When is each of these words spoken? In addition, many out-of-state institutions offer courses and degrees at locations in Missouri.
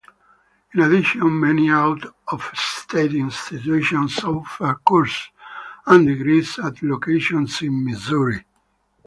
In 0.73 0.79
addition, 0.81 1.39
many 1.39 1.69
out-of-state 1.69 3.13
institutions 3.13 4.17
offer 4.23 4.79
courses 4.83 5.29
and 5.85 6.07
degrees 6.07 6.57
at 6.57 6.81
locations 6.81 7.61
in 7.61 7.85
Missouri. 7.85 8.43